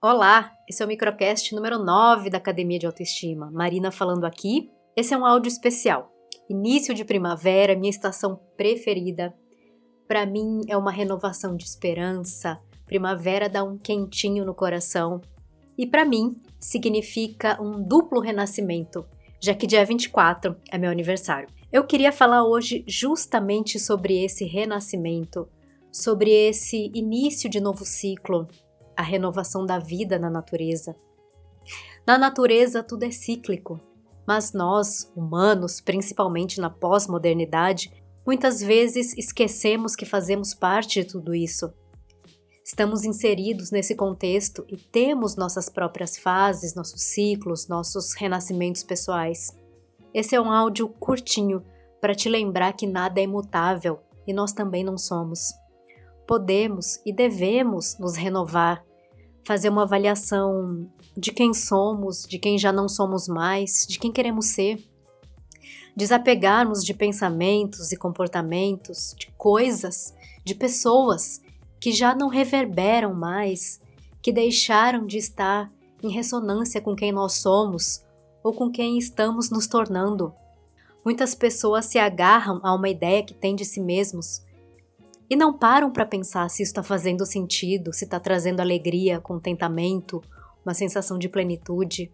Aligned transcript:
Olá, 0.00 0.52
esse 0.68 0.80
é 0.80 0.86
o 0.86 0.88
microcast 0.88 1.52
número 1.56 1.76
9 1.76 2.30
da 2.30 2.38
Academia 2.38 2.78
de 2.78 2.86
Autoestima. 2.86 3.50
Marina 3.50 3.90
falando 3.90 4.24
aqui. 4.26 4.70
Esse 4.94 5.12
é 5.12 5.18
um 5.18 5.26
áudio 5.26 5.48
especial. 5.48 6.12
Início 6.48 6.94
de 6.94 7.04
primavera, 7.04 7.74
minha 7.74 7.90
estação 7.90 8.38
preferida. 8.56 9.34
Para 10.06 10.24
mim 10.24 10.60
é 10.68 10.76
uma 10.76 10.92
renovação 10.92 11.56
de 11.56 11.64
esperança. 11.64 12.60
Primavera 12.86 13.48
dá 13.48 13.64
um 13.64 13.76
quentinho 13.76 14.44
no 14.44 14.54
coração. 14.54 15.20
E 15.76 15.84
para 15.84 16.04
mim 16.04 16.36
significa 16.60 17.60
um 17.60 17.82
duplo 17.82 18.20
renascimento, 18.20 19.04
já 19.42 19.52
que 19.52 19.66
dia 19.66 19.84
24 19.84 20.54
é 20.70 20.78
meu 20.78 20.92
aniversário. 20.92 21.48
Eu 21.72 21.84
queria 21.84 22.12
falar 22.12 22.44
hoje 22.44 22.84
justamente 22.86 23.80
sobre 23.80 24.24
esse 24.24 24.44
renascimento, 24.44 25.48
sobre 25.92 26.30
esse 26.30 26.88
início 26.94 27.50
de 27.50 27.58
novo 27.58 27.84
ciclo, 27.84 28.46
a 28.98 29.02
renovação 29.02 29.64
da 29.64 29.78
vida 29.78 30.18
na 30.18 30.28
natureza. 30.28 30.96
Na 32.04 32.18
natureza 32.18 32.82
tudo 32.82 33.04
é 33.04 33.12
cíclico, 33.12 33.80
mas 34.26 34.52
nós, 34.52 35.12
humanos, 35.14 35.80
principalmente 35.80 36.60
na 36.60 36.68
pós-modernidade, 36.68 37.92
muitas 38.26 38.60
vezes 38.60 39.16
esquecemos 39.16 39.94
que 39.94 40.04
fazemos 40.04 40.52
parte 40.52 41.00
de 41.00 41.06
tudo 41.06 41.32
isso. 41.32 41.72
Estamos 42.64 43.04
inseridos 43.04 43.70
nesse 43.70 43.94
contexto 43.94 44.66
e 44.68 44.76
temos 44.76 45.36
nossas 45.36 45.68
próprias 45.68 46.18
fases, 46.18 46.74
nossos 46.74 47.02
ciclos, 47.02 47.68
nossos 47.68 48.14
renascimentos 48.14 48.82
pessoais. 48.82 49.56
Esse 50.12 50.34
é 50.34 50.40
um 50.40 50.50
áudio 50.50 50.88
curtinho 50.88 51.62
para 52.00 52.16
te 52.16 52.28
lembrar 52.28 52.72
que 52.72 52.86
nada 52.86 53.20
é 53.20 53.22
imutável 53.22 54.00
e 54.26 54.32
nós 54.32 54.52
também 54.52 54.82
não 54.82 54.98
somos. 54.98 55.54
Podemos 56.26 57.00
e 57.06 57.12
devemos 57.12 57.96
nos 57.98 58.16
renovar 58.16 58.87
fazer 59.48 59.70
uma 59.70 59.84
avaliação 59.84 60.86
de 61.16 61.32
quem 61.32 61.54
somos, 61.54 62.26
de 62.28 62.38
quem 62.38 62.58
já 62.58 62.70
não 62.70 62.86
somos 62.86 63.26
mais, 63.26 63.86
de 63.88 63.98
quem 63.98 64.12
queremos 64.12 64.48
ser. 64.48 64.86
Desapegarmos 65.96 66.84
de 66.84 66.92
pensamentos 66.92 67.90
e 67.90 67.96
comportamentos, 67.96 69.14
de 69.18 69.30
coisas, 69.38 70.14
de 70.44 70.54
pessoas 70.54 71.40
que 71.80 71.92
já 71.92 72.14
não 72.14 72.28
reverberam 72.28 73.14
mais, 73.14 73.80
que 74.20 74.30
deixaram 74.30 75.06
de 75.06 75.16
estar 75.16 75.72
em 76.02 76.10
ressonância 76.10 76.78
com 76.78 76.94
quem 76.94 77.10
nós 77.10 77.32
somos 77.40 78.04
ou 78.44 78.52
com 78.52 78.70
quem 78.70 78.98
estamos 78.98 79.48
nos 79.48 79.66
tornando. 79.66 80.30
Muitas 81.02 81.34
pessoas 81.34 81.86
se 81.86 81.98
agarram 81.98 82.60
a 82.62 82.74
uma 82.74 82.90
ideia 82.90 83.24
que 83.24 83.32
têm 83.32 83.56
de 83.56 83.64
si 83.64 83.80
mesmos 83.80 84.42
e 85.30 85.36
não 85.36 85.52
param 85.52 85.90
para 85.90 86.06
pensar 86.06 86.48
se 86.48 86.62
isso 86.62 86.70
está 86.70 86.82
fazendo 86.82 87.26
sentido, 87.26 87.92
se 87.92 88.04
está 88.04 88.18
trazendo 88.18 88.60
alegria, 88.60 89.20
contentamento, 89.20 90.22
uma 90.64 90.72
sensação 90.72 91.18
de 91.18 91.28
plenitude. 91.28 92.10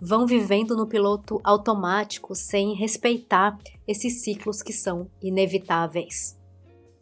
Vão 0.00 0.26
vivendo 0.26 0.74
no 0.74 0.86
piloto 0.86 1.38
automático 1.44 2.34
sem 2.34 2.74
respeitar 2.74 3.58
esses 3.86 4.22
ciclos 4.22 4.62
que 4.62 4.72
são 4.72 5.10
inevitáveis. 5.20 6.38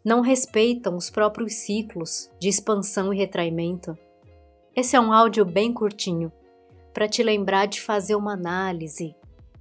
Não 0.03 0.21
respeitam 0.21 0.97
os 0.97 1.09
próprios 1.09 1.53
ciclos 1.53 2.29
de 2.39 2.49
expansão 2.49 3.13
e 3.13 3.17
retraimento. 3.17 3.97
Esse 4.75 4.95
é 4.95 4.99
um 4.99 5.13
áudio 5.13 5.45
bem 5.45 5.73
curtinho 5.73 6.31
para 6.93 7.07
te 7.07 7.23
lembrar 7.23 7.65
de 7.65 7.81
fazer 7.81 8.15
uma 8.15 8.33
análise 8.33 9.15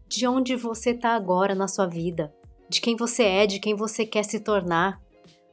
de 0.09 0.27
onde 0.27 0.57
você 0.57 0.91
está 0.91 1.15
agora 1.15 1.55
na 1.55 1.69
sua 1.69 1.87
vida, 1.87 2.33
de 2.69 2.81
quem 2.81 2.97
você 2.97 3.23
é, 3.25 3.47
de 3.47 3.61
quem 3.61 3.75
você 3.75 4.07
quer 4.07 4.25
se 4.25 4.41
tornar 4.41 5.01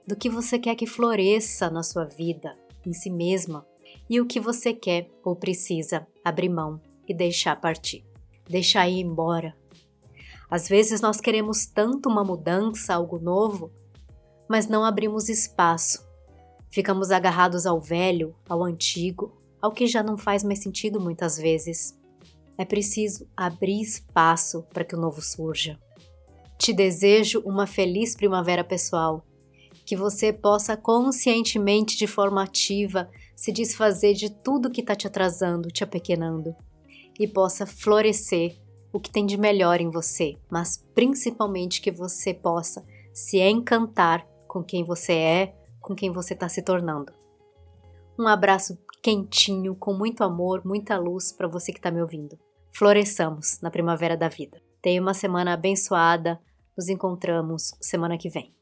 do 0.08 0.16
que 0.16 0.30
você 0.30 0.60
quer 0.60 0.76
que 0.76 0.86
floresça 0.86 1.70
na 1.70 1.82
sua 1.82 2.06
vida, 2.06 2.56
em 2.86 2.94
si 2.94 3.10
mesma, 3.10 3.66
e 4.10 4.22
o 4.22 4.26
que 4.26 4.40
você 4.40 4.74
quer 4.74 5.10
ou 5.24 5.36
precisa 5.36 6.06
abrir 6.24 6.50
mão 6.50 6.80
e 7.08 7.14
deixar 7.14 7.60
partir, 7.60 8.06
deixar 8.48 8.88
ir 8.88 9.00
embora. 9.00 9.56
Às 10.50 10.68
vezes 10.68 11.02
nós 11.02 11.20
queremos 11.20 11.66
tanto 11.66 12.08
uma 12.08 12.24
mudança, 12.24 12.94
algo 12.94 13.18
novo, 13.18 13.72
mas 14.48 14.68
não 14.68 14.86
abrimos 14.86 15.28
espaço. 15.28 16.06
Ficamos 16.70 17.10
agarrados 17.10 17.66
ao 17.66 17.82
velho, 17.82 18.36
ao 18.48 18.64
antigo, 18.64 19.42
ao 19.60 19.72
que 19.72 19.88
já 19.88 20.04
não 20.04 20.18
faz 20.18 20.44
mais 20.44 20.60
sentido 20.60 21.00
muitas 21.00 21.38
vezes. 21.38 21.98
É 22.58 22.64
preciso 22.64 23.28
abrir 23.36 23.82
espaço 23.82 24.64
para 24.72 24.84
que 24.84 24.96
o 24.96 25.00
novo 25.00 25.22
surja. 25.22 25.80
Te 26.60 26.72
desejo 26.72 27.42
uma 27.42 27.66
feliz 27.66 28.16
primavera 28.16 28.64
pessoal 28.64 29.26
que 29.86 29.96
você 29.96 30.34
possa 30.34 30.76
conscientemente, 30.76 31.96
de 31.96 32.08
forma 32.08 32.44
ativa, 32.44 33.10
se 33.36 33.52
desfazer 33.52 34.14
de 34.14 34.30
tudo 34.30 34.72
que 34.72 34.82
está 34.82 34.96
te 34.96 35.06
atrasando, 35.06 35.70
te 35.70 35.84
apequenando, 35.84 36.56
e 37.20 37.28
possa 37.28 37.66
florescer 37.66 38.58
o 38.92 39.00
que 39.00 39.12
tem 39.12 39.26
de 39.26 39.38
melhor 39.38 39.80
em 39.80 39.90
você, 39.90 40.38
mas 40.50 40.84
principalmente 40.94 41.82
que 41.82 41.92
você 41.92 42.34
possa 42.34 42.86
se 43.14 43.40
encantar 43.40 44.26
com 44.48 44.64
quem 44.64 44.84
você 44.84 45.14
é, 45.14 45.56
com 45.82 45.94
quem 45.94 46.12
você 46.12 46.34
está 46.34 46.50
se 46.50 46.62
tornando. 46.62 47.14
Um 48.18 48.28
abraço 48.28 48.78
quentinho, 49.04 49.76
com 49.76 49.94
muito 49.94 50.24
amor, 50.24 50.64
muita 50.66 50.98
luz 50.98 51.32
para 51.32 51.48
você 51.48 51.72
que 51.72 51.78
está 51.78 51.92
me 51.92 52.02
ouvindo. 52.02 52.40
Floresçamos 52.74 53.60
na 53.62 53.70
primavera 53.70 54.18
da 54.18 54.28
vida. 54.28 54.60
Tenha 54.82 55.02
uma 55.02 55.14
semana 55.14 55.54
abençoada. 55.54 56.40
Nos 56.78 56.90
encontramos 56.90 57.72
semana 57.80 58.18
que 58.18 58.30
vem. 58.30 58.54